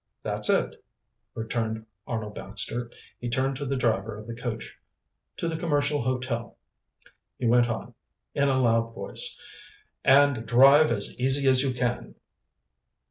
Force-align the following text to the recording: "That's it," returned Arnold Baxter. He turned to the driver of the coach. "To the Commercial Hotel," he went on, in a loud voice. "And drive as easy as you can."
"That's 0.23 0.49
it," 0.49 0.83
returned 1.35 1.85
Arnold 2.07 2.33
Baxter. 2.33 2.89
He 3.19 3.29
turned 3.29 3.55
to 3.57 3.67
the 3.67 3.75
driver 3.75 4.17
of 4.17 4.25
the 4.25 4.33
coach. 4.35 4.79
"To 5.37 5.47
the 5.47 5.55
Commercial 5.55 6.01
Hotel," 6.01 6.57
he 7.37 7.45
went 7.45 7.69
on, 7.69 7.93
in 8.33 8.49
a 8.49 8.57
loud 8.57 8.95
voice. 8.95 9.39
"And 10.03 10.47
drive 10.47 10.89
as 10.91 11.15
easy 11.19 11.47
as 11.47 11.61
you 11.61 11.71
can." 11.75 12.15